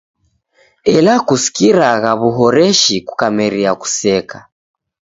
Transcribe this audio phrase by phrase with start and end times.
[0.95, 4.37] Ela kuskiragha w'uhoreshi kukameria kuseka.